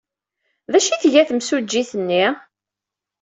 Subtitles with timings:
[0.71, 2.25] D acu ay tga temsujjit-nni?